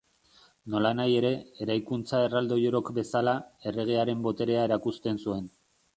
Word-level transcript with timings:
Nolanahi 0.75 1.17
ere, 1.17 1.31
eraikuntza 1.65 2.23
erraldoi 2.29 2.59
orok 2.71 2.91
bezala, 3.01 3.35
erregearen 3.73 4.25
boterea 4.29 4.65
erakusten 4.71 5.25
zuen. 5.27 5.47